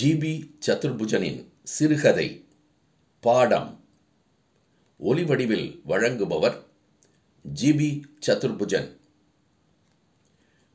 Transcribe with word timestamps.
GB 0.00 0.50
சதுர்புஜனின் 0.66 1.46
சிறுகதை 1.62 2.44
பாடம். 3.20 3.80
ஒலிவடிவில் 5.00 5.80
வழங்குபவர் 5.88 6.56
ஜிபி 7.44 8.02
சதுர்புஜன். 8.26 8.88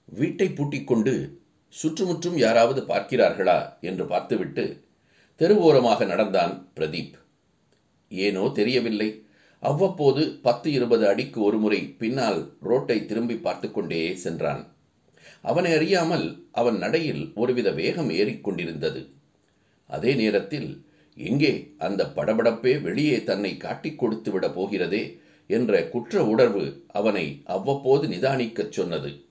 வீட்டை 0.05 0.49
பூட்டிக்கொண்டு 0.49 1.39
சுற்றுமுற்றும் 1.67 2.37
யாராவது 2.37 2.81
பார்க்கிறார்களா 2.81 3.79
என்று 3.81 4.05
பார்த்துவிட்டு 4.05 4.83
தெருவோரமாக 5.39 6.05
நடந்தான் 6.05 6.71
பிரதீப். 6.75 7.15
ஏனோ 8.09 8.51
தெரியவில்லை. 8.53 9.25
அவ்வப்போது 9.59 10.39
பத்து 10.41 10.71
இருபது 10.71 11.07
அடிக்கு 11.07 11.41
ஒருமுறை 11.41 11.81
பின்னால் 11.87 12.57
ரோட்டை 12.59 13.05
திரும்பி 13.05 13.37
பார்த்து 13.37 13.71
கொண்டே 13.71 14.15
சென்றான். 14.15 14.63
அவனை 15.41 15.73
அறியாமல் 15.73 16.47
அவன் 16.51 16.77
நடையில் 16.77 17.31
ஒருவித 17.35 17.71
வேகம் 17.71 18.09
ஏறிக்கொண்டிருந்தது. 18.09 19.07
அதே 19.87 20.13
நேரத்தில் 20.13 20.85
எங்கே 21.15 21.73
அந்த 21.77 22.11
படபடப்பே 22.15 22.81
வெளியே 22.81 23.23
தன்னை 23.23 23.57
காட்டிக் 23.57 23.99
கொடுத்து 23.99 24.31
விட 24.31 24.49
போகிறதே? 24.49 25.19
என்ற 25.47 25.89
குற்ற 25.89 26.25
உணர்வு 26.25 26.83
அவனை 26.87 27.41
அவ்வப்போது 27.45 28.07
நிதானிக்கச் 28.07 28.69
சொன்னது. 28.69 29.23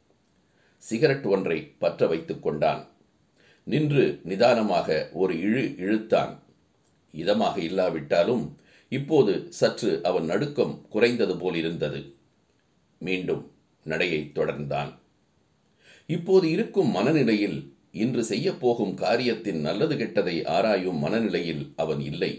சிகரெட் 0.77 1.24
ஒன்றை 1.24 1.73
பற்ற 1.78 2.06
வைத்துக் 2.06 2.42
கொண்டான். 2.42 2.88
நின்று 3.65 4.20
நிதானமாக 4.24 5.09
ஒரு 5.12 5.34
இழு 5.34 5.79
இழுத்தான். 5.79 6.42
இதமாக 7.16 7.59
இல்லாவிட்டாலும் 7.59 8.59
இப்போது 8.88 9.46
சற்று 9.48 10.01
அவன் 10.02 10.24
நடுக்கம் 10.24 10.87
குறைந்தது 10.88 11.37
போலிருந்தது. 11.37 12.15
மீண்டும் 12.98 13.51
நடையை 13.84 14.30
தொடர்ந்தான். 14.34 14.99
இப்போது 16.14 16.46
இருக்கும் 16.50 16.91
மனநிலையில் 16.96 17.59
இன்று 18.02 18.23
செய்யப்போகும் 18.23 18.95
காரியத்தின் 19.02 19.60
நல்லது 19.66 19.95
கெட்டதை 19.96 20.37
ஆராயும் 20.56 20.98
மனநிலையில் 21.05 21.62
அவன் 21.82 22.02
இல்லை. 22.10 22.32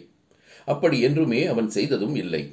அப்படி 0.67 0.97
என்றுமே 1.07 1.41
அவன் 1.53 1.69
செய்ததும் 1.69 2.15
இல்லை. 2.15 2.43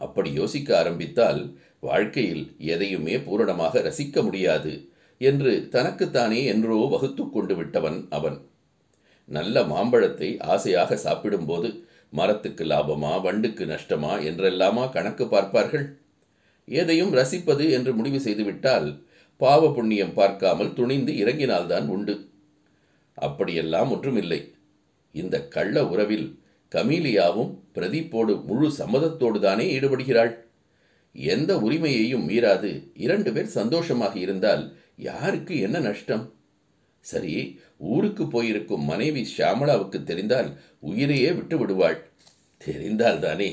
அப்படி 0.00 0.30
யோசிக்க 0.32 0.68
ஆரம்பித்தால் 0.78 1.40
வாழ்க்கையில் 1.80 2.44
எதையுமே 2.74 3.14
பூரணமாக 3.18 3.80
ரசிக்க 3.80 4.22
முடியாது 4.22 4.72
என்று 5.20 5.52
தனக்குத்தானே 5.74 6.40
என்றோ 6.52 6.78
வகுத்து 6.92 7.24
கொண்டு 7.28 7.54
விட்டவன் 7.54 7.98
அவன். 8.18 8.38
நல்ல 9.28 9.56
மாம்பழத்தை 9.64 10.28
ஆசையாக 10.54 10.96
சாப்பிடும்போது 10.96 11.68
மரத்துக்கு 12.12 12.64
லாபமா 12.64 13.12
வண்டுக்கு 13.26 13.64
நஷ்டமா 13.66 14.12
என்றெல்லாமா 14.30 14.84
கணக்கு 14.96 15.26
பார்ப்பார்கள். 15.26 15.86
எதையும் 16.68 17.12
ரசிப்பது 17.18 17.64
என்று 17.76 17.92
முடிவு 17.98 18.18
செய்துவிட்டால் 18.26 18.88
பாவ 19.42 19.70
புண்ணியம் 19.72 20.14
பார்க்காமல் 20.14 20.74
துணிந்து 20.74 21.12
இறங்கினால்தான் 21.12 21.86
உண்டு. 21.88 22.14
அப்படியெல்லாம் 23.18 23.90
ஒன்றுமில்லை. 23.90 24.40
இந்த 25.14 25.36
கள்ள 25.54 25.76
உறவில் 25.86 26.26
கமீலியாவும் 26.72 27.50
பிரதீப்போடு 27.74 28.34
முழு 28.44 28.68
சம்மதத்தோடு 28.78 29.38
தானே 29.40 29.64
ஈடுபடுகிறாள்? 29.78 30.32
எந்த 31.14 31.50
உரிமையையும் 31.58 32.28
மீறாது. 32.28 32.70
இரண்டு 32.94 33.32
பேர் 33.32 33.56
சந்தோஷமாக 33.58 34.14
இருந்தால் 34.18 34.62
யாருக்கு 35.08 35.54
என்ன 35.58 35.78
நஷ்டம்? 35.78 36.24
சரி 37.06 37.34
ஊருக்கு 37.92 38.24
போயிருக்கும் 38.26 38.84
மனைவி 38.84 39.22
ஷியாமளாவுக்கு 39.32 39.98
தெரிந்தால் 40.02 40.50
உயிரையே 40.80 41.32
விட்டு 41.32 41.58
விடுவாள் 41.58 41.98
தெரிந்தால் 42.60 43.20
தானே 43.20 43.50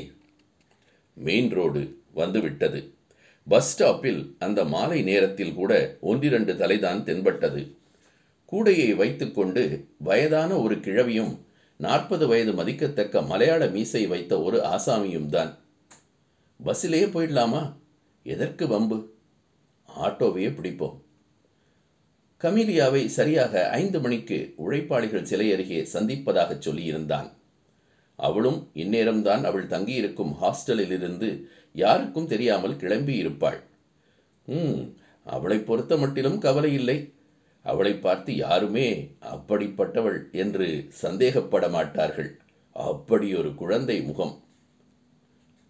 மெயின் 1.17 1.49
ரோடு 1.49 1.81
வந்துவிட்டது. 2.13 2.81
பஸ் 3.47 3.83
ஸ்டாப்பில் 3.83 4.35
அந்த 4.39 4.65
மாலை 4.65 5.01
நேரத்தில் 5.01 5.53
கூட 5.53 5.97
ஒன்றிரண்டு 6.01 6.53
தலைதான் 6.53 7.03
தென்பட்டது. 7.03 7.75
கூடையை 8.51 8.95
வைத்துக்கொண்டு 8.95 9.87
வயதான 9.97 10.55
ஒரு 10.55 10.75
கிழவியும் 10.75 11.37
நாற்பது 11.77 12.27
வயது 12.27 12.53
மதிக்கத்தக்க 12.53 13.21
மலையாள 13.21 13.67
மீசை 13.67 14.07
வைத்த 14.07 14.41
ஒரு 14.41 14.57
ஆசாமியும் 14.57 15.25
தான். 15.25 15.57
பஸ்ஸிலேயே 16.63 17.05
போயிடலாமா? 17.05 17.73
எதற்கு 18.23 18.67
வம்பு? 18.67 19.13
ஆட்டோவையே 20.03 20.49
பிடிப்போம். 20.49 21.01
கமீலியாவை 22.41 23.05
சரியாக 23.05 23.69
ஐந்து 23.69 23.99
மணிக்கு 23.99 24.53
உழைப்பாளிகள் 24.55 25.25
சிலை 25.25 25.53
அருகே 25.53 25.87
சந்திப்பதாக 25.93 26.59
சொல்லியிருந்தான். 26.65 27.31
அவளும் 28.15 28.71
இந்நேரம்தான் 28.75 29.43
அவள் 29.43 29.67
தங்கியிருக்கும் 29.67 30.35
ஹாஸ்டலிலிருந்து 30.41 31.43
யாருக்கும் 31.73 32.27
தெரியாமல் 32.27 32.75
கிளம்பி 32.75 33.15
இருப்பாள். 33.15 33.63
ம் 34.45 34.81
அவளை 35.23 35.59
பொறுத்த 35.59 35.97
மட்டிலும் 35.97 36.39
கவலை 36.39 36.73
இல்லை. 36.73 37.13
அவளை 37.63 37.95
பார்த்து 37.95 38.35
யாருமே 38.35 39.15
அப்படிப்பட்டவள் 39.21 40.31
என்று 40.31 40.85
சந்தேகப்பட 41.01 41.69
மாட்டார்கள். 41.69 42.39
அப்படி 42.71 43.35
ஒரு 43.35 43.55
குழந்தை 43.55 44.01
முகம். 44.01 44.43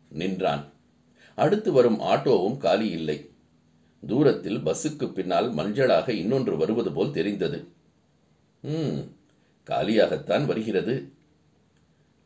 நின்றான். 0.10 0.74
அடுத்து 1.36 1.72
வரும் 1.72 2.00
ஆட்டோவும் 2.00 2.58
காலி 2.58 2.90
இல்லை. 2.90 3.30
தூரத்தில் 4.08 4.58
பஸ்ஸுக்கு 4.58 5.12
பின்னால் 5.12 5.54
மஞ்சளாக 5.54 6.10
இன்னொன்று 6.10 6.58
வருவது 6.58 6.92
போல் 6.92 7.12
தெரிந்தது. 7.12 7.68
ம் 8.62 9.00
காலியாகத்தான் 9.66 10.46
வருகிறது. 10.46 11.12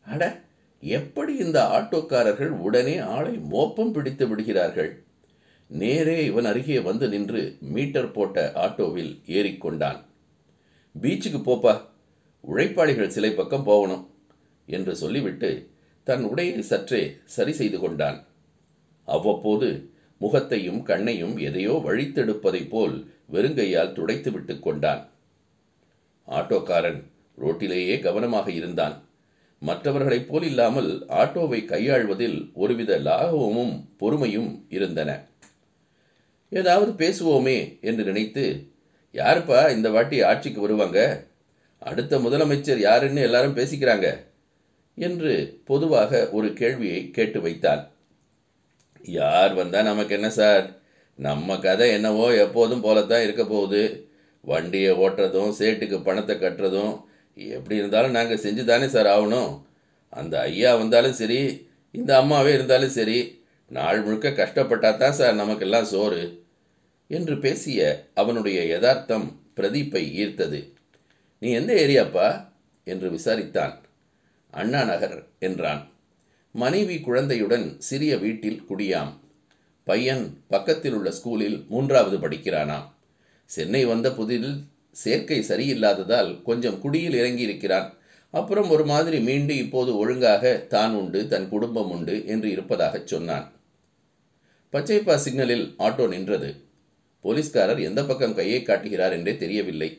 அட 0.06 0.42
எப்படி 0.84 1.34
இந்த 1.38 1.60
ஆட்டோக்காரர்கள் 1.68 2.50
உடனே 2.50 2.98
ஆளை 2.98 3.34
மோப்பம் 3.38 3.92
பிடித்து 3.92 4.28
விடுகிறார்கள்? 4.28 5.04
நேரே 5.68 6.26
இவன் 6.26 6.46
அருகே 6.46 6.80
வந்து 6.80 7.10
நின்று 7.10 7.58
மீட்டர் 7.60 8.12
போட்ட 8.12 8.52
ஆட்டோவில் 8.56 9.14
ஏறிக்கொண்டான் 9.28 10.00
பீச்சுக்கு 11.02 11.40
போப்பா 11.46 11.82
உழைப்பாளிகள் 12.42 13.08
சிலை 13.08 13.32
பக்கம் 13.32 13.64
போகணும் 13.64 14.04
என்று 14.66 14.96
சொல்லிவிட்டு 14.96 15.70
தன் 16.04 16.24
உடையை 16.24 16.60
சற்றே 16.60 17.18
சரி 17.26 17.52
செய்து 17.52 17.80
கொண்டான். 17.80 18.26
அவ்வப்போது 19.06 19.90
முகத்தையும் 20.18 20.84
கண்ணையும் 20.84 21.38
எதையோ 21.38 21.82
வழித்தெடுப்பதைப் 21.86 22.70
போல் 22.70 23.12
வெறுங்கையால் 23.32 23.94
துடைத்து 23.94 24.32
விட்டு 24.32 24.60
கொண்டான். 24.60 25.10
ஆட்டோக்காரன் 26.28 27.02
ரோட்டிலேயே 27.42 28.00
கவனமாக 28.00 28.52
இருந்தான். 28.52 29.04
மற்றவர்களைப் 29.68 30.28
போல் 30.30 30.44
இல்லாமல் 30.44 30.90
ஆட்டோவை 31.10 31.60
கையாள்வதில் 31.66 32.38
ஒருவித 32.54 32.98
லாகவமும் 33.00 33.76
பொறுமையும் 34.00 34.50
இருந்தன. 34.70 35.12
ஏதாவது 36.50 36.92
பேசுவோமே 36.92 37.58
என்று 37.82 38.04
நினைத்து 38.04 38.46
யாருப்பா 39.14 39.60
இந்த 39.76 39.90
வாட்டி 39.90 40.18
ஆட்சிக்கு 40.22 40.62
வருவாங்க? 40.62 41.00
அடுத்த 41.82 42.18
முதலமைச்சர் 42.18 42.78
யாருன்னு 42.78 43.22
எல்லாரும் 43.22 43.58
பேசிக்கிறாங்க? 43.58 44.08
என்று 44.98 45.34
பொதுவாக 45.66 46.30
ஒரு 46.32 46.50
கேள்வியை 46.54 47.00
கேட்டு 47.12 47.42
வைத்தான் 47.42 47.82
யார் 49.20 49.54
வந்தா 49.54 49.80
நமக்கு 49.82 50.14
என்ன 50.14 50.30
சார்? 50.30 50.66
நம்ம 51.20 51.58
கதை 51.58 51.88
என்னவோ 51.92 52.28
எப்போதும் 52.36 52.82
போலத்தான் 52.82 53.24
இருக்க 53.24 53.44
போகுது. 53.46 53.82
வண்டியை 54.44 54.94
ஓட்டுறதும் 54.94 55.52
சேட்டுக்கு 55.60 55.98
பணத்தை 56.04 56.36
கட்டுறதும் 56.36 56.94
எப்படி 57.36 57.76
இருந்தாலும் 57.76 58.12
நாங்கள் 58.12 58.38
செஞ்சு 58.38 58.64
தானே 58.64 58.88
சார் 58.88 59.06
ஆகணும். 59.06 59.62
அந்த 60.10 60.42
ஐயா 60.42 60.76
வந்தாலும் 60.76 61.14
சரி 61.14 61.68
இந்த 61.92 62.18
அம்மாவே 62.18 62.54
இருந்தாலும் 62.54 62.90
சரி 62.90 63.42
நாள் 63.70 64.02
முழுக்க 64.02 64.30
கஷ்டப்பட்டா 64.30 64.98
தான் 64.98 65.12
சார் 65.12 65.36
நமக்கெல்லாம் 65.36 65.84
சோறு 65.84 66.44
என்று 67.08 67.40
பேசிய 67.40 68.10
அவனுடைய 68.14 68.66
யதார்த்தம் 68.66 69.40
பிரதீப்பை 69.56 70.04
ஈர்த்தது. 70.22 70.72
நீ 71.40 71.52
எந்த 71.52 71.74
ஏரியாப்பா? 71.74 72.52
என்று 72.84 73.10
விசாரித்தான். 73.10 73.74
அண்ணா 74.52 74.84
நகர் 74.84 75.28
என்றான். 75.40 75.92
மனைவி 76.52 77.00
குழந்தையுடன் 77.00 77.76
சிறிய 77.80 78.18
வீட்டில் 78.18 78.64
குடியாம். 78.70 79.12
பையன் 79.84 80.44
பக்கத்தில் 80.48 80.94
உள்ள 80.94 81.10
ஸ்கூலில் 81.10 81.68
மூன்றாவது 81.68 82.18
படிக்கிறானாம். 82.18 82.86
சென்னை 83.46 83.86
வந்த 83.86 84.10
புதிதில் 84.10 84.64
சேர்க்கை 85.02 85.40
சரியில்லாததால் 85.40 86.42
கொஞ்சம் 86.42 86.80
குடியில் 86.80 87.18
இறங்கியிருக்கிறான். 87.22 87.88
அப்புறம் 88.32 88.70
ஒரு 88.70 88.86
மாதிரி 88.86 89.20
மீண்டு 89.20 89.58
இப்போது 89.58 89.98
ஒழுங்காக 89.98 90.54
தான் 90.70 90.94
உண்டு 90.94 91.28
தன் 91.28 91.50
குடும்பம் 91.50 91.92
உண்டு 91.92 92.16
என்று 92.26 92.50
இருப்பதாகச் 92.50 93.08
சொன்னான். 93.08 93.52
பச்சைப்பா 94.74 95.16
சிக்னலில் 95.16 95.66
ஆட்டோ 95.80 96.08
நின்றது. 96.08 96.50
போலீஸ்காரர் 97.22 97.82
எந்த 97.82 98.04
பக்கம் 98.04 98.36
கையை 98.36 98.64
காட்டுகிறார் 98.64 99.12
என்றே 99.12 99.38
தெரியவில்லை. 99.38 99.90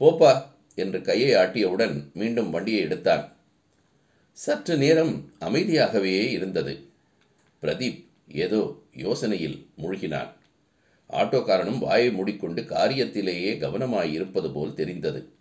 போப்பா 0.00 0.32
என்று 0.74 1.00
கையை 1.00 1.30
ஆட்டியவுடன் 1.42 2.12
மீண்டும் 2.12 2.50
வண்டியை 2.50 2.80
எடுத்தான். 2.80 3.24
சற்று 4.32 4.76
நேரம் 4.76 5.32
அமைதியாகவே 5.40 6.14
இருந்தது. 6.30 6.74
பிரதீப் 7.62 8.00
ஏதோ 8.28 8.62
யோசனையில் 8.96 9.58
மூழ்கினான். 9.82 10.30
ஆட்டோக்காரனும் 11.10 11.78
வாயை 11.78 12.12
மூடிக்கொண்டு 12.12 12.62
காரியத்திலேயே 12.62 13.58
கவனமாயிருப்பது 13.58 14.52
போல் 14.52 14.74
தெரிந்தது. 14.74 15.32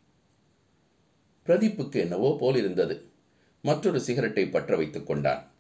பிரதீப்புக்கு 1.46 1.96
என்னவோ 1.96 2.38
போல் 2.40 2.56
இருந்தது. 2.56 3.12
மற்றொரு 3.62 4.00
சிகரெட்டை 4.00 4.48
பற்ற 4.48 4.76
வைத்துக் 4.76 5.08
கொண்டான். 5.08 5.52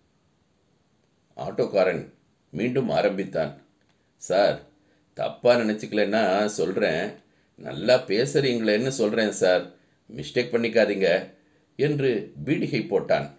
ஆட்டோக்காரன் 1.37 2.13
மீண்டும் 2.49 2.89
ஆரம்பித்தான். 2.89 3.61
சார் 4.15 4.61
தப்பாக 5.15 5.63
நினச்சிக்கலன்னா 5.63 6.45
சொல்கிறேன் 6.45 7.11
நல்லா 7.55 7.95
பேசுகிறீங்களேன்னு 7.95 8.87
சொல்கிறேன் 8.87 9.31
சார். 9.31 9.73
மிஸ்டேக் 10.15 10.53
பண்ணிக்காதீங்க 10.53 11.33
என்று 11.75 12.33
பீடிகை 12.45 12.81
போட்டான். 12.87 13.31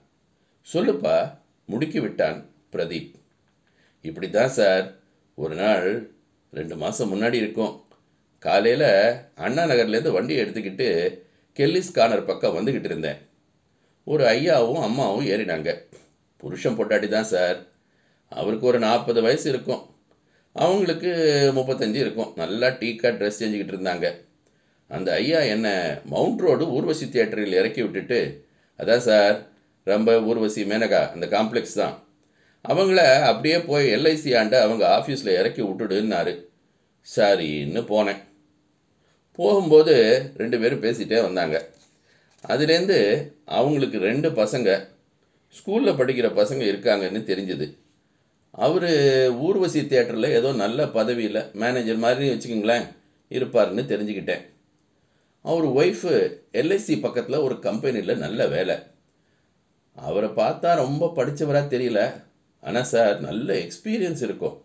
சொல்லுப்பா 0.73 1.39
முடுக்கி 1.69 2.01
விட்டான் 2.01 2.51
பிரதீப். 2.73 3.15
இப்படி 4.03 4.31
தான் 4.31 4.49
சார். 4.49 4.97
ஒரு 5.35 5.55
நாள் 5.55 6.14
ரெண்டு 6.59 6.75
மாதம் 6.83 7.11
முன்னாடி 7.13 7.39
இருக்கும். 7.43 7.73
காலையில் 8.39 8.89
அண்ணா 9.45 9.63
நகர்லேருந்து 9.71 10.17
வண்டியை 10.17 10.41
எடுத்துக்கிட்டு 10.45 10.89
கெல்லிஸ் 11.59 11.95
கார்னர் 11.97 12.29
பக்கம் 12.31 12.57
வந்துக்கிட்டு 12.57 12.89
இருந்தேன். 12.91 13.19
ஒரு 14.13 14.25
ஐயாவும் 14.35 14.83
அம்மாவும் 14.87 15.27
ஏறினாங்க. 15.27 15.71
புருஷன் 16.43 16.77
பொட்டாட்டி 16.79 17.09
தான் 17.09 17.31
சார். 17.33 17.59
அவருக்கு 18.39 18.67
ஒரு 18.67 18.79
நாற்பது 18.79 19.21
வயசு 19.27 19.47
இருக்கும். 19.53 19.83
அவங்களுக்கு 20.57 21.11
முப்பத்தஞ்சு 21.59 22.01
இருக்கும். 22.05 22.33
நல்லா 22.43 22.69
டீக்கா 22.81 23.11
ட்ரெஸ் 23.19 23.41
செஞ்சுக்கிட்டு 23.41 23.75
இருந்தாங்க. 23.75 24.07
அந்த 24.97 25.09
ஐயா 25.21 25.41
என்னை 25.55 25.75
மவுண்ட் 26.13 26.43
ரோடு 26.47 26.65
ஊர்வசி 26.77 27.07
தியேட்டரில் 27.09 27.59
இறக்கி 27.61 27.83
விட்டுட்டு 27.83 28.19
அதான் 28.79 29.05
சார் 29.09 29.37
ரொம்ப 29.93 30.11
ஊர்வசி 30.23 30.63
மேனகா 30.65 31.01
அந்த 31.15 31.27
காம்ப்ளெக்ஸ் 31.35 31.81
தான். 31.83 31.95
அவங்கள 32.69 33.23
அப்படியே 33.23 33.61
போய் 33.61 33.95
எல்ஐசி 33.95 34.39
ஆண்ட 34.39 34.63
அவங்க 34.63 34.85
ஆஃபீஸில் 34.97 35.39
இறக்கி 35.39 35.63
விட்டுடுன்னாரு. 35.63 36.33
சரின்னு 37.17 37.81
போனேன். 37.93 38.23
போகும்போது 39.33 39.95
ரெண்டு 40.37 40.59
பேரும் 40.59 40.83
பேசிகிட்டே 40.83 41.23
வந்தாங்க. 41.23 41.69
அதுலேருந்து 42.49 43.31
அவங்களுக்கு 43.45 43.99
ரெண்டு 43.99 44.31
பசங்க 44.31 44.89
ஸ்கூலில் 45.55 45.99
படிக்கிற 46.01 46.29
பசங்க 46.41 46.63
இருக்காங்கன்னு 46.73 47.21
தெரிஞ்சுது. 47.31 47.77
அவர் 48.51 48.91
ஊர்வசி 49.31 49.81
தேட்டரில் 49.81 50.29
ஏதோ 50.29 50.53
நல்ல 50.53 50.89
பதவியில் 50.89 51.51
மேனேஜர் 51.53 51.97
மாதிரி 51.97 52.29
வச்சுக்கோங்களேன் 52.29 52.87
இருப்பாருன்னு 53.31 53.85
தெரிஞ்சுக்கிட்டேன். 53.93 54.43
அவர் 55.43 55.67
ஒய்ஃபு 55.67 56.37
எல்ஐசி 56.53 57.01
பக்கத்தில் 57.01 57.37
ஒரு 57.37 57.59
கம்பெனியில் 57.59 58.19
நல்ல 58.19 58.47
வேலை. 58.47 58.77
அவரை 59.95 60.29
பார்த்தா 60.29 60.75
ரொம்ப 60.75 61.13
படித்தவராக 61.17 61.77
தெரியல. 61.77 62.23
ஆனால் 62.69 62.91
சார் 62.93 63.17
நல்ல 63.27 63.49
எக்ஸ்பீரியன்ஸ் 63.65 64.23
இருக்கும். 64.27 64.57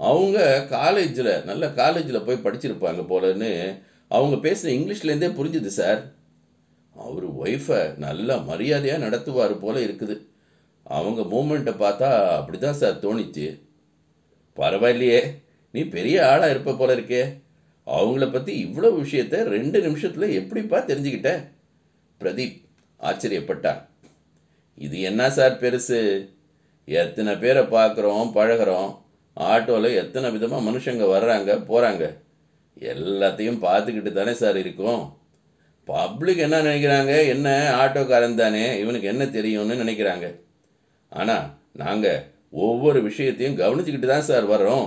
அவங்க 0.00 0.38
காலேஜில் 0.76 1.32
நல்ல 1.50 1.64
காலேஜில் 1.80 2.26
போய் 2.26 2.44
படிச்சிருப்பாங்க 2.44 3.02
போலன்னு 3.12 3.50
அவங்க 4.16 4.36
பேசுகிற 4.46 4.72
இங்கிலீஷ்லேருந்தே 4.76 5.30
புரிஞ்சுது 5.38 5.70
சார். 5.80 6.00
அவர் 7.04 7.26
ஒய்ஃபை 7.42 7.80
நல்ல 8.04 8.36
மரியாதையாக 8.48 9.04
நடத்துவார் 9.04 9.54
போல 9.64 9.76
இருக்குது. 9.86 10.16
அவங்க 10.96 11.20
மூமெண்ட்டை 11.32 11.74
பார்த்தா 11.84 12.08
அப்படி 12.38 12.58
தான் 12.58 12.80
சார் 12.80 13.02
தோணிச்சு. 13.04 13.46
பரவாயில்லையே 14.58 15.20
நீ 15.74 15.82
பெரிய 15.96 16.16
ஆளாக 16.32 16.52
இருப்ப 16.54 16.74
போல 16.80 16.94
இருக்கே. 16.96 17.22
அவங்கள 17.86 18.26
பற்றி 18.32 18.52
இவ்வளோ 18.66 18.90
விஷயத்த 19.00 19.40
ரெண்டு 19.54 19.78
நிமிஷத்தில் 19.86 20.36
எப்படிப்பா 20.40 20.78
தெரிஞ்சுக்கிட்ட? 20.90 21.30
பிரதீப் 22.20 22.58
ஆச்சரியப்பட்டான். 23.00 23.80
இது 24.86 24.96
என்ன 25.10 25.30
சார் 25.38 25.60
பெருசு? 25.62 25.98
எத்தனை 26.88 27.36
பேரை 27.36 27.62
பார்க்குறோம் 27.62 28.26
பழகுறோம் 28.34 28.90
ஆட்டோவில் 29.36 29.98
எத்தனை 30.02 30.30
விதமாக 30.30 30.70
மனுஷங்க 30.70 31.04
வர்றாங்க 31.14 31.50
போகிறாங்க 31.70 32.04
எல்லாத்தையும் 32.92 33.60
பார்த்துக்கிட்டு 33.66 34.12
தானே 34.12 34.32
சார் 34.32 34.56
இருக்கும். 34.56 35.02
பப்ளிக் 35.88 36.36
என்ன 36.36 36.60
நினைக்கிறாங்க? 36.62 37.26
என்ன? 37.26 37.48
ஆட்டோக்காரன் 37.82 38.34
தானே 38.34 38.78
இவனுக்கு 38.82 39.08
என்ன 39.08 39.24
தெரியும்னு 39.26 39.74
நினைக்கிறாங்க. 39.82 40.26
ஆனால் 41.08 41.46
நாங்கள் 41.72 42.22
ஒவ்வொரு 42.50 43.02
விஷயத்தையும் 43.02 43.58
கவனிச்சுக்கிட்டு 43.58 44.06
தான் 44.06 44.28
சார் 44.30 44.46
வர்றோம். 44.50 44.86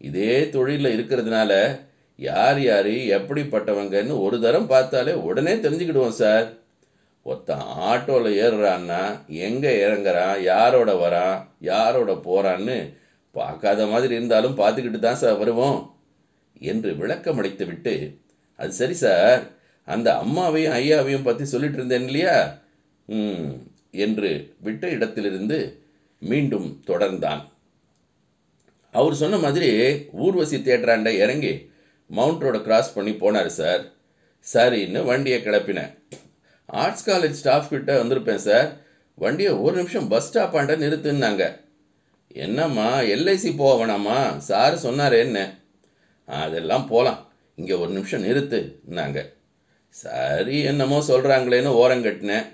இதே 0.00 0.50
தொழிலில் 0.50 0.94
இருக்கிறதுனால 0.96 1.52
யார் 2.16 2.60
யார் 2.62 2.92
எப்படிப்பட்டவங்கன்னு 3.18 4.20
ஒரு 4.20 4.40
தரம் 4.40 4.66
பார்த்தாலே 4.66 5.12
உடனே 5.12 5.54
தெரிஞ்சுக்கிடுவோம் 5.54 6.20
சார். 6.22 6.46
ஒருத்தன் 7.26 7.66
ஆட்டோவில் 7.90 8.38
ஏறுறான்னா 8.44 9.02
எங்கே 9.46 9.72
இறங்குறான் 9.86 10.42
யாரோட 10.42 10.92
வரான் 10.94 11.36
யாரோட 11.70 12.12
போகிறான்னு 12.26 12.76
பார்க்காத 13.32 13.86
மாதிரி 13.86 14.14
இருந்தாலும் 14.14 14.58
பார்த்துக்கிட்டு 14.58 14.98
தான் 14.98 15.22
சார் 15.22 15.38
வருவோம் 15.38 15.78
என்று 16.72 16.90
விளக்கம் 16.96 17.38
அளித்து 17.38 17.64
விட்டு 17.66 17.94
அது 18.58 18.72
சரி 18.72 18.94
சார் 18.94 19.42
அந்த 19.88 20.08
அம்மாவையும் 20.22 20.74
ஐயாவையும் 20.80 21.26
பற்றி 21.28 21.44
சொல்லிட்டு 21.44 21.78
இருந்தேன் 21.78 22.06
இல்லையா? 22.06 22.36
ம் 23.08 23.48
என்று 24.04 24.30
விட்ட 24.60 24.84
இடத்திலிருந்து 24.88 25.58
மீண்டும் 26.18 26.68
தொடர்ந்தான். 26.86 27.42
அவர் 28.94 29.14
சொன்ன 29.14 29.36
மாதிரி 29.36 29.70
ஊர்வசி 30.12 30.56
தேட்டராண்ட 30.56 31.10
இறங்கி 31.24 31.54
மவுண்ட் 32.10 32.44
ரோடை 32.44 32.60
கிராஸ் 32.62 32.94
பண்ணி 32.94 33.12
போனார் 33.12 33.50
சார். 33.60 33.82
சரின்னு 34.46 35.02
வண்டியை 35.04 35.40
கிளப்பினேன். 35.42 35.92
ஆர்ட்ஸ் 36.68 37.08
காலேஜ் 37.08 37.40
ஸ்டாஃப் 37.40 37.68
கிட்ட 37.68 38.02
வந்திருப்பேன் 38.02 38.44
சார். 38.48 38.68
வண்டியை 39.14 39.52
ஒரு 39.52 39.76
நிமிஷம் 39.76 40.08
பஸ் 40.08 40.28
ஸ்டாப்பாண்ட 40.28 40.74
நிறுத்துன்னாங்க. 40.84 41.44
என்னம்மா 42.28 43.00
எல்ஐசி 43.00 43.56
போக 43.56 43.72
வேணாமா? 43.80 44.36
சார் 44.38 44.76
சொன்னார் 44.76 45.12
என்ன? 45.12 45.62
அதெல்லாம் 46.28 46.86
போகலாம் 46.86 47.32
இங்கே 47.54 47.74
ஒரு 47.74 47.90
நிமிஷம் 47.90 48.24
நிறுத்துன்னாங்க. 48.24 49.20
சரி 49.88 50.62
என்னமோ 50.62 50.98
சொல்கிறாங்களேன்னு 51.08 51.66
ஓரம் 51.66 52.04
கட்டினேன். 52.04 52.46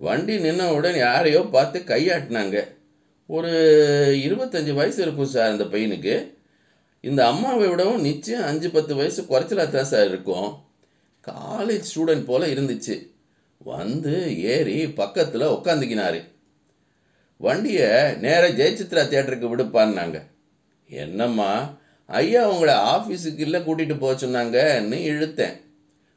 வண்டி 0.00 0.36
நின்ன 0.36 0.68
உடனே 0.76 0.98
யாரையோ 0.98 1.40
பார்த்து 1.40 1.78
கையாட்டினாங்க. 1.80 2.56
ஒரு 3.26 3.50
இருபத்தஞ்சி 4.26 4.72
வயசு 4.74 5.02
இருக்கும் 5.02 5.32
சார் 5.34 5.50
அந்த 5.50 5.64
பையனுக்கு. 5.64 6.32
இந்த 7.00 7.26
அம்மாவை 7.26 7.68
விடவும் 7.68 8.00
நிச்சயம் 8.00 8.42
அஞ்சு 8.42 8.70
பத்து 8.70 8.94
வயசு 8.94 9.22
குறைச்சலாக 9.22 9.70
தான் 9.70 9.90
சார் 9.92 10.08
இருக்கும். 10.08 10.48
காலேஜ் 11.26 11.90
ஸ்டூடெண்ட் 11.90 12.24
போல் 12.24 12.52
இருந்துச்சு. 12.54 12.96
வந்து 13.64 14.14
ஏறி 14.52 14.88
பக்கத்தில் 14.88 15.52
உக்காந்துக்கினாரு. 15.56 16.20
வண்டியை 17.36 18.16
நேராக 18.16 18.56
ஜெயசித்ரா 18.58 19.02
தேட்டருக்கு 19.12 19.46
விடுப்பான்னாங்க. 19.52 20.22
என்னம்மா 20.88 21.78
ஐயா 22.06 22.48
உங்களை 22.50 22.74
ஆஃபீஸுக்கு 22.74 23.38
இல்லை 23.38 23.60
கூட்டிகிட்டு 23.60 23.98
போக 23.98 24.26
சொன்னாங்கன்னு 24.26 24.98
இழுத்தேன். 25.10 25.56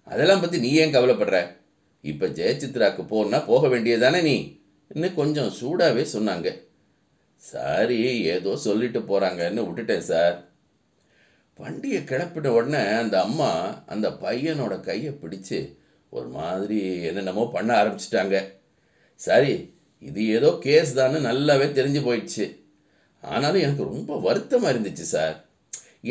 அதெல்லாம் 0.04 0.42
பற்றி 0.42 0.60
நீ 0.60 0.72
ஏன் 0.74 0.94
கவலைப்படுற? 0.94 1.48
இப்போ 2.02 2.28
ஜெயசித்ராக்கு 2.28 3.04
போனா 3.08 3.40
போக 3.40 3.68
வேண்டியதானே 3.68 4.22
நீ? 4.22 4.60
இன்னும் 4.88 5.14
கொஞ்சம் 5.14 5.52
சூடாகவே 5.62 6.06
சொன்னாங்க. 6.14 6.50
சரி 7.36 8.24
ஏதோ 8.24 8.56
சொல்லிட்டு 8.56 9.00
போகிறாங்கன்னு 9.00 9.66
விட்டுட்டேன் 9.66 10.08
சார். 10.12 10.38
வண்டியை 11.56 12.02
கிளப்பிட்ட 12.04 12.48
உடனே 12.48 12.82
அந்த 13.04 13.22
அம்மா 13.22 13.82
அந்த 13.86 14.10
பையனோட 14.10 14.80
கையை 14.80 15.12
பிடிச்சு 15.12 15.77
ஒரு 16.16 16.28
மாதிரி 16.38 16.80
என்னென்னமோ 17.10 17.44
பண்ண 17.56 17.70
ஆரம்பிச்சிட்டாங்க. 17.82 18.38
சரி 19.16 19.54
இது 20.08 20.22
ஏதோ 20.38 20.50
கேஸ் 20.66 20.92
தான்னு 20.98 21.20
நல்லாவே 21.30 21.68
தெரிஞ்சு 21.78 22.02
போயிடுச்சு. 22.08 22.46
ஆனாலும் 23.24 23.64
எனக்கு 23.66 23.84
ரொம்ப 23.84 24.20
வருத்தமாக 24.26 24.74
இருந்துச்சு 24.74 25.06
சார். 25.16 25.36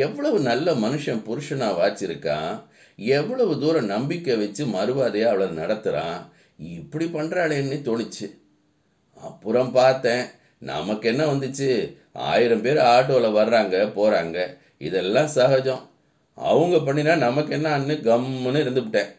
எவ்வளவு 0.07 0.39
நல்ல 0.51 0.73
மனுஷன் 0.85 1.23
புருஷனாக 1.29 1.79
வாச்சிருக்கான் 1.81 2.55
எவ்வளவு 2.99 3.53
தூரம் 3.63 3.93
நம்பிக்கை 3.95 4.35
வச்சு 4.37 4.63
மறுவாதையாக 4.67 5.33
அவளை 5.33 5.47
நடத்துகிறான் 5.63 6.19
இப்படி 6.59 7.07
பண்ணுறாளேன்னு 7.17 7.79
தோணுச்சு. 7.89 8.27
அப்புறம் 9.29 9.71
பார்த்தேன் 9.73 10.25
நமக்கு 10.71 11.07
என்ன 11.13 11.23
வந்துச்சு? 11.33 11.69
ஆயிரம் 12.31 12.63
பேர் 12.65 12.79
ஆட்டோவில் 12.93 13.37
வர்றாங்க 13.41 13.77
போகிறாங்க 13.99 14.39
இதெல்லாம் 14.87 15.31
சகஜம். 15.37 15.83
அவங்க 16.39 16.77
பண்ணினா 16.77 17.15
நமக்கு 17.27 17.53
என்னன்னு 17.57 17.95
கம்முன்னு 18.09 18.63
இருந்துவிட்டேன் 18.65 19.11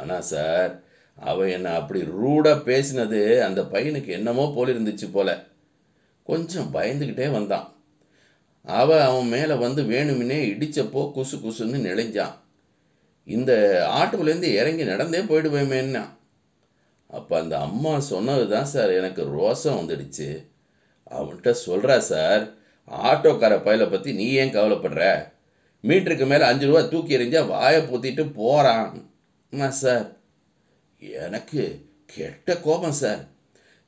ஆனால் 0.00 0.26
சார் 0.32 0.72
அவன் 1.16 1.48
என்னை 1.48 1.70
அப்படி 1.74 2.00
ரூடாக 2.18 2.64
பேசினது 2.70 3.20
அந்த 3.46 3.60
பையனுக்கு 3.72 4.10
என்னமோ 4.18 4.44
போல 4.54 4.72
இருந்துச்சு 4.72 5.06
போல. 5.12 5.30
கொஞ்சம் 6.28 6.70
பயந்துக்கிட்டே 6.74 7.26
வந்தான். 7.30 7.66
அவன் 8.64 9.04
அவன் 9.08 9.28
மேலே 9.28 9.54
வந்து 9.54 9.82
வேணுமினே 9.82 10.38
இடித்தப்போ 10.52 11.02
குசு 11.16 11.36
குசுன்னு 11.44 11.78
நெளிஞ்சான். 11.88 12.34
இந்த 13.26 13.52
ஆட்டோலேருந்து 14.00 14.48
இறங்கி 14.60 14.84
நடந்தே 14.84 15.20
போயிடுவேமேன்னா 15.20 16.04
அப்போ 17.10 17.34
அந்த 17.38 17.54
அம்மா 17.58 17.92
சொன்னது 18.12 18.44
தான் 18.48 18.64
சார் 18.64 18.90
எனக்கு 18.90 19.22
ரோசம் 19.36 19.78
வந்துடுச்சு. 19.80 20.28
அவன்கிட்ட 21.10 21.52
சொல்கிறா 21.66 21.96
சார் 22.10 22.42
ஆட்டோக்கார 22.88 23.54
பயலை 23.66 23.86
பற்றி 23.90 24.10
நீ 24.12 24.26
ஏன் 24.32 24.54
கவலைப்படுற? 24.54 25.04
மீட்டருக்கு 25.84 26.26
மேலே 26.26 26.44
அஞ்சு 26.44 26.66
ரூபா 26.66 26.80
தூக்கி 26.92 27.16
எறிஞ்சா 27.18 27.40
வாயை 27.46 27.80
பூத்திட்டு 27.82 28.24
போகிறான் 28.34 28.88
சார். 29.52 30.16
எனக்கு 30.98 31.86
கெட்ட 32.06 32.56
கோபம் 32.56 32.92
சார். 32.92 33.28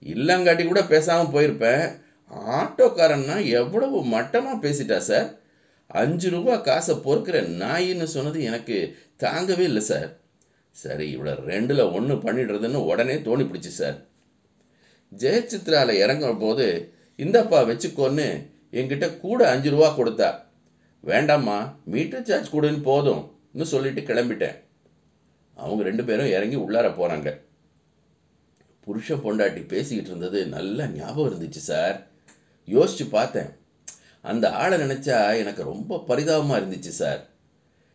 இல்லங்காட்டி 0.03 0.67
கூட 0.67 0.85
பேசாமல் 0.85 1.33
போயிருப்பேன். 1.33 2.01
ஆட்டோக்காரன்னா 2.47 3.47
எவ்வளவு 3.47 4.05
மட்டமாக 4.05 4.69
பேசிட்டா 4.69 4.99
சார்? 4.99 5.41
அஞ்சு 5.87 6.31
ரூபா 6.31 6.57
காசை 6.57 6.95
பொறுக்கிற 6.95 7.43
நாயின்னு 7.43 8.03
சொன்னது 8.03 8.43
எனக்கு 8.43 8.97
தாங்கவே 9.19 9.59
இல்லை 9.59 9.83
சார். 9.83 10.17
சரி 10.71 11.17
இவ்வளோ 11.17 11.35
ரெண்டில் 11.47 11.93
ஒன்று 11.93 12.15
பண்ணிடுறதுன்னு 12.15 12.75
உடனே 12.75 13.15
தோணி 13.15 13.45
பிடிச்சி 13.45 13.73
சார். 13.81 14.07
ஜெயசித்ராவில் 15.19 16.01
இறங்குற 16.05 16.39
போது 16.39 16.93
இந்தப்பா 17.17 17.59
வச்சுக்கோன்னு 17.71 18.51
என்கிட்ட 18.71 19.19
கூட 19.19 19.51
அஞ்சு 19.51 19.71
ரூபா 19.71 19.97
கொடுத்தா. 19.97 20.41
வேண்டாம்மா 21.05 21.75
மீட்டர் 21.85 22.23
சார்ஜ் 22.23 22.55
கொடுன்னு 22.55 22.81
போதும்னு 22.91 23.63
சொல்லிட்டு 23.63 24.01
கிளம்பிட்டேன். 24.01 24.59
அவங்க 25.55 25.83
ரெண்டு 25.83 26.05
பேரும் 26.05 26.27
இறங்கி 26.27 26.57
உள்ளார 26.57 26.87
போகிறாங்க 26.99 27.41
புருஷ 28.87 29.17
பொண்டாட்டி 29.25 29.67
பேசிக்கிட்டு 29.67 30.11
இருந்தது 30.11 30.47
நல்லா 30.47 30.87
ஞாபகம் 30.87 31.29
இருந்துச்சு 31.33 31.63
சார். 31.71 32.07
யோசிச்சு 32.67 33.09
பார்த்தேன். 33.11 33.51
அந்த 34.21 34.51
ஆளை 34.51 34.79
நினச்சா 34.79 35.39
எனக்கு 35.39 35.63
ரொம்ப 35.63 35.99
பரிதாபமாக 35.99 36.61
இருந்துச்சு 36.61 36.93
சார். 37.01 37.29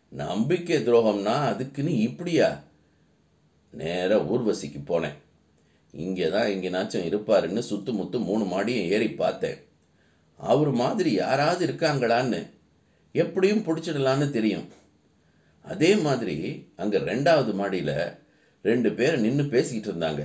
நம்பிக்கை 0.10 0.78
துரோகம்னா 0.78 1.36
அதுக்குன்னு 1.52 2.00
இப்படியா? 2.00 2.64
நேராக 3.74 4.28
ஊர்வசிக்கு 4.34 4.80
போனேன். 4.86 5.18
இங்கே 5.92 6.30
தான் 6.30 6.48
எங்கேனாச்சும் 6.48 7.08
இருப்பாருன்னு 7.10 7.62
சுத்து 7.70 7.92
முத்து 7.92 8.20
மூணு 8.20 8.44
மாடியும் 8.44 8.90
ஏறி 8.90 9.10
பார்த்தேன். 9.10 9.58
அவர் 10.40 10.72
மாதிரி 10.72 11.12
யாராவது 11.14 11.66
இருக்காங்களான்னு 11.66 12.48
எப்படியும் 13.12 13.66
பிடிச்சிடலான்னு 13.66 14.30
தெரியும். 14.30 14.68
அதே 15.72 15.92
மாதிரி 16.06 16.36
அங்கே 16.82 17.00
ரெண்டாவது 17.12 17.52
மாடியில் 17.60 17.96
ரெண்டு 18.70 18.90
பேர் 18.98 19.16
நின்று 19.26 19.44
பேசிக்கிட்டு 19.54 19.90
இருந்தாங்க. 19.92 20.22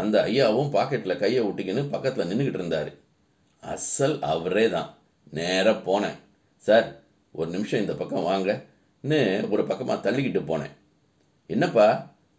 அந்த 0.00 0.16
ஐயாவும் 0.30 0.72
பாக்கெட்டில் 0.76 1.20
கையை 1.22 1.42
விட்டிக்கின்னு 1.46 1.82
பக்கத்தில் 1.94 2.28
நின்றுக்கிட்டு 2.30 2.60
இருந்தார். 2.62 2.90
அசல் 3.62 4.16
அவரே 4.32 4.66
தான். 4.76 4.90
நேராக 5.38 5.78
போனேன். 5.88 6.18
சார் 6.66 6.88
ஒரு 7.38 7.48
நிமிஷம் 7.50 7.82
இந்த 7.84 7.94
பக்கம் 8.00 8.28
வாங்கன்னு 8.30 9.20
ஒரு 9.54 9.62
பக்கமாக 9.70 9.98
தள்ளிக்கிட்டு 10.06 10.42
போனேன். 10.50 10.74
என்னப்பா 11.54 11.86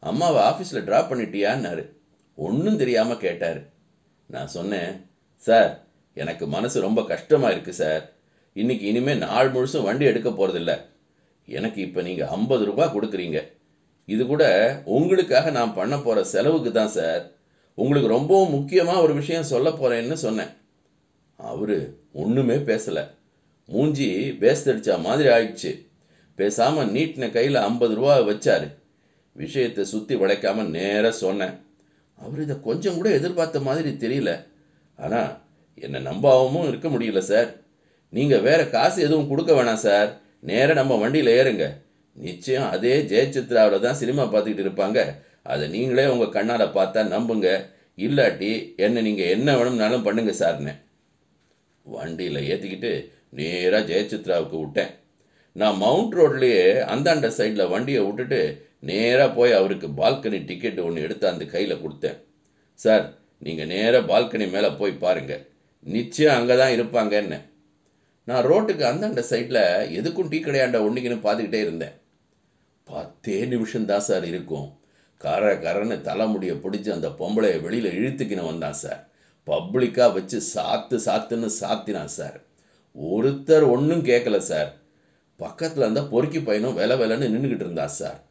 அம்மாவை 0.09 0.41
ஆஃபீஸில் 0.49 0.85
ட்ராப் 0.87 1.09
பண்ணிட்டியான்னாரு. 1.11 1.83
ஒன்றும் 2.47 2.79
தெரியாமல் 2.81 3.23
கேட்டார். 3.25 3.59
நான் 4.33 4.53
சொன்னேன் 4.57 4.91
சார் 5.47 5.71
எனக்கு 6.13 6.45
மனசு 6.55 6.77
ரொம்ப 6.87 7.01
கஷ்டமாக 7.11 7.53
இருக்குது 7.55 7.79
சார். 7.81 8.03
இன்றைக்கி 8.55 8.85
இனிமேல் 8.91 9.23
நாள் 9.25 9.51
முழுசும் 9.55 9.87
வண்டி 9.87 10.05
எடுக்க 10.11 10.29
போகிறதில்ல 10.29 10.73
எனக்கு 11.57 11.79
இப்போ 11.87 12.01
நீங்கள் 12.07 12.31
ஐம்பது 12.35 12.63
ரூபா 12.69 12.85
கொடுக்குறீங்க. 12.95 13.39
இது 14.13 14.23
கூட 14.31 14.43
உங்களுக்காக 14.97 15.51
நான் 15.57 15.77
பண்ண 15.79 15.95
போகிற 15.97 16.23
செலவுக்கு 16.33 16.71
தான் 16.71 16.95
சார். 16.97 17.23
உங்களுக்கு 17.77 18.09
ரொம்பவும் 18.15 18.53
முக்கியமாக 18.57 19.03
ஒரு 19.05 19.13
விஷயம் 19.19 19.51
சொல்ல 19.53 19.69
போகிறேன்னு 19.69 20.17
சொன்னேன். 20.25 20.51
அவர் 21.39 21.77
ஒன்றுமே 22.21 22.57
பேசலை. 22.69 23.03
மூஞ்சி 23.69 24.07
பேஸ்தடிச்சா 24.41 24.95
மாதிரி 25.07 25.29
ஆயிடுச்சு. 25.35 25.71
பேசாமல் 26.39 26.91
நீட்டின 26.95 27.25
கையில் 27.37 27.65
ஐம்பது 27.67 27.93
ரூபா 27.99 28.13
வச்சார். 28.29 28.67
விஷயத்தை 29.35 29.83
சுற்றி 29.91 30.15
வளைக்காம 30.21 30.65
நேராக 30.77 31.13
சொன்னேன். 31.23 31.53
அவர் 32.21 32.41
இதை 32.45 32.55
கொஞ்சம் 32.67 32.97
கூட 32.99 33.09
எதிர்பார்த்த 33.19 33.59
மாதிரி 33.67 33.91
தெரியல. 34.03 34.31
ஆனால் 34.99 35.29
என்னை 35.83 35.99
நம்பாவும் 36.07 36.69
இருக்க 36.69 36.87
முடியல 36.93 37.21
சார். 37.31 37.49
நீங்கள் 38.13 38.45
வேறு 38.47 38.63
காசு 38.69 38.97
எதுவும் 39.07 39.29
கொடுக்க 39.31 39.51
வேணாம் 39.57 39.85
சார். 39.87 40.09
நேராக 40.43 40.77
நம்ம 40.79 40.97
வண்டியில் 41.01 41.31
ஏறுங்க. 41.39 41.65
நிச்சயம் 42.25 42.69
அதே 42.75 42.93
ஜெயசித்ராவில் 43.11 43.83
தான் 43.85 43.99
சினிமா 44.01 44.23
பார்த்துக்கிட்டு 44.23 44.65
இருப்பாங்க. 44.65 44.99
அதை 45.51 45.65
நீங்களே 45.75 46.05
உங்கள் 46.13 46.35
கண்ணால் 46.37 46.75
பார்த்தா 46.77 47.01
நம்புங்க. 47.15 47.49
இல்லாட்டி 48.05 48.51
என்ன 48.85 49.01
நீங்கள் 49.07 49.31
என்ன 49.35 49.55
வேணும்னாலும் 49.57 50.05
பண்ணுங்க 50.07 50.33
சார்னு. 50.41 50.73
வண்டியில் 51.85 52.39
ஏற்றிக்கிட்டு 52.51 52.91
நேராக 53.39 53.87
ஜெயசித்ராவுக்கு 53.91 54.57
விட்டேன். 54.63 54.91
நான் 55.59 55.79
மவுண்ட் 55.83 56.15
ரோட்லேயே 56.17 56.65
அந்தாண்ட 56.93 57.29
சைடில் 57.37 57.71
வண்டியை 57.73 58.01
விட்டுட்டு 58.07 58.41
நேராக 58.89 59.29
போய் 59.37 59.53
அவருக்கு 59.59 59.87
பால்கனி 59.99 60.39
டிக்கெட் 60.49 60.79
ஒன்று 60.87 61.05
எடுத்து 61.05 61.25
அந்த 61.31 61.45
கையில் 61.53 61.81
கொடுத்தேன். 61.83 62.17
சார் 62.79 63.05
நீங்கள் 63.45 63.69
நேராக 63.73 64.07
பால்கனி 64.11 64.45
மேலே 64.55 64.69
போய் 64.81 65.01
பாருங்கள் 65.03 65.43
நிச்சயம் 65.95 66.37
அங்கே 66.37 66.55
தான் 66.61 66.75
இருப்பாங்கன்னு. 66.77 67.39
நான் 68.23 68.45
ரோட்டுக்கு 68.45 68.83
அந்தாண்ட 68.83 69.23
சைட்டில் 69.29 69.63
எதுக்கும் 69.99 70.29
டீ 70.29 70.39
கடையாண்ட 70.39 70.77
ஒன்றுக்குன்னு 70.85 71.25
பார்த்துக்கிட்டே 71.25 71.61
இருந்தேன். 71.61 71.95
பத்தே 72.83 73.45
நிமிஷம்தான் 73.45 74.05
சார் 74.09 74.25
இருக்கும். 74.25 74.77
கர 75.17 75.53
கரன்னு 75.53 76.01
தலைமுடியை 76.01 76.55
பிடிச்சி 76.55 76.89
அந்த 76.91 77.07
பொம்பளையை 77.07 77.61
வெளியில் 77.61 77.97
இழுத்துக்கின்னு 77.99 78.45
வந்தான் 78.45 78.73
சார். 78.73 79.07
பப்ளிக்காக 79.47 80.13
வச்சு 80.13 80.41
சாத்து 80.55 80.99
சாத்துன்னு 81.05 81.49
சாத்தினான் 81.59 82.13
சார். 82.17 82.41
ஒருத்தர் 83.01 83.71
ஒன்றும் 83.71 84.03
கேட்கல 84.03 84.37
சார். 84.37 84.77
பக்கத்தில் 85.35 85.81
இருந்தால் 85.81 86.09
பொறுக்கி 86.09 86.39
பையனும் 86.41 86.77
வில 86.77 86.95
வெலன்னு 86.95 87.31
நின்றுக்கிட்டு 87.33 87.67
இருந்தான் 87.67 87.87
சார். 87.87 88.23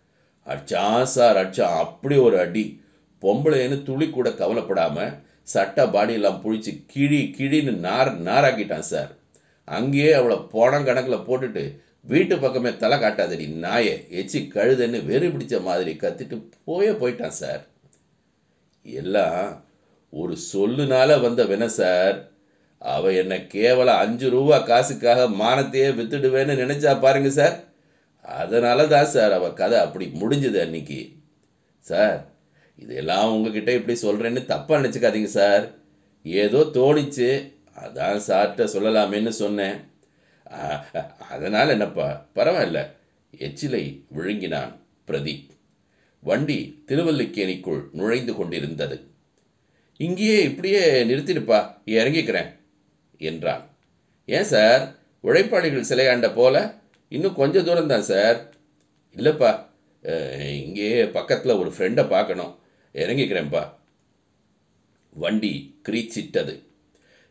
அடிச்சான் 0.46 1.02
சார் 1.02 1.36
அடிச்சான் 1.36 1.78
அப்படி 1.78 2.16
ஒரு 2.16 2.38
அடி. 2.38 2.82
பொம்பளைன்னு 3.22 3.82
துளி 3.82 4.10
கூட 4.10 4.30
கவலைப்படாமல் 4.30 5.14
சட்டை 5.42 5.84
பாடியெல்லாம் 5.84 6.40
புழிச்சு 6.44 6.84
கிழி 6.86 7.34
கிழின்னு 7.38 7.76
நார் 7.76 8.22
நாராக்கிட்டான் 8.22 8.88
சார். 8.92 9.16
அங்கேயே 9.76 10.10
அவளை 10.12 10.36
போனம் 10.52 10.86
கணக்கில் 10.88 11.26
போட்டுட்டு 11.28 11.64
வீட்டு 12.10 12.34
பக்கமே 12.38 12.70
தலை 12.76 12.96
காட்டாதடி 12.98 13.46
நாயை 13.64 13.94
எச்சி 14.20 14.38
கழுதுன்னு 14.54 14.98
வெறி 15.04 15.28
பிடிச்ச 15.28 15.56
மாதிரி 15.62 15.92
கத்திட்டு 16.02 16.36
போயே 16.64 16.92
போயிட்டான் 17.00 17.38
சார். 17.42 17.62
எல்லாம் 18.86 19.46
ஒரு 20.12 20.34
சொல்லுனால 20.52 21.20
வந்த 21.20 21.42
வின 21.44 21.68
சார். 21.80 22.16
அவ 22.82 23.12
என்னை 23.12 23.38
கேவலம் 23.46 24.00
அஞ்சு 24.04 24.26
ரூபா 24.30 24.58
காசுக்காக 24.70 25.26
மானத்தையே 25.42 25.88
வித்துடுவேன்னு 25.98 26.54
நினைச்சா 26.62 26.92
பாருங்க 27.00 27.30
சார். 27.38 27.56
அதனால 28.24 28.86
தான் 28.86 29.12
சார் 29.14 29.32
அவ 29.32 29.46
கதை 29.60 29.78
அப்படி 29.78 30.06
முடிஞ்சது 30.20 30.58
அன்னைக்கு. 30.64 31.00
சார் 31.86 32.18
இதெல்லாம் 32.78 33.32
உங்ககிட்ட 33.34 33.70
இப்படி 33.74 33.94
சொல்கிறேன்னு 34.02 34.42
தப்பாக 34.52 34.80
நினச்சிக்காதீங்க 34.80 35.30
சார். 35.40 35.64
ஏதோ 36.24 36.60
தோணிச்சு 36.76 37.28
அதான் 37.82 38.24
சார்கிட்ட 38.28 38.64
சொல்லலாமேன்னு 38.74 39.32
சொன்னேன். 39.42 39.78
அதனால் 41.34 41.72
என்னப்பா 41.74 42.08
பரவாயில்ல. 42.34 42.80
எச்சிலை 43.46 43.84
விழுங்கினான் 44.16 44.72
பிரதீப் 45.08 45.48
வண்டி 46.22 46.58
திருவல்லிக்கேணிக்குள் 46.88 47.82
நுழைந்து 47.98 48.32
கொண்டிருந்தது. 48.34 48.96
இங்கேயே 50.00 50.38
இப்படியே 50.48 50.82
நிறுத்திடுப்பா 51.10 51.58
இறங்கிக்கிறேன் 51.96 52.50
என்றான். 53.30 53.64
ஏன் 54.28 54.48
சார்? 54.52 54.82
உழைப்பாளிகள் 55.24 55.88
சிலையாண்ட 55.90 56.28
போல? 56.34 56.56
இன்னும் 57.08 57.38
கொஞ்சம் 57.40 57.66
தூரம் 57.68 57.90
தான் 57.92 58.08
சார். 58.12 58.38
இல்லைப்பா 59.16 59.50
இங்கேயே 60.64 60.98
பக்கத்தில் 61.18 61.58
ஒரு 61.60 61.70
ஃப்ரெண்டை 61.76 62.04
பார்க்கணும். 62.08 62.52
இறங்கிக்கிறேன்ப்பா 62.94 63.62
வண்டி 65.22 65.52
கிரீச்சிட்டது. 65.88 66.54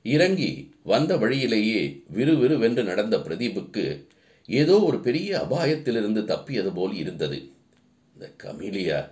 இறங்கி 0.03 0.75
வந்த 0.83 1.17
வழியிலேயே 1.17 2.03
விறுவிறுவென்று 2.07 2.83
நடந்த 2.83 3.17
பிரதீபுக்கு 3.17 4.07
ஏதோ 4.47 4.79
ஒரு 4.79 4.99
பெரிய 4.99 5.47
அபாயத்திலிருந்து 5.49 6.23
தப்பியது 6.23 6.73
போல் 6.73 6.93
இருந்தது. 6.93 7.51
இந்த 8.13 8.33
கமிலியா 8.43 9.11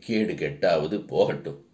கேடு 0.00 0.32
கெட்டாவது 0.32 1.06
போகட்டும். 1.06 1.64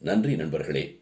நன்றி 0.00 0.36
நண்பர்களே. 0.36 0.98